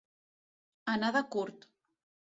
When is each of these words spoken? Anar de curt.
Anar 0.95 1.13
de 1.19 1.23
curt. 1.37 1.71